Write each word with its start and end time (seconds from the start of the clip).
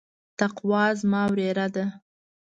تقوا 0.39 0.83
زما 0.99 1.21
وريره 1.31 1.67
ده. 1.75 1.85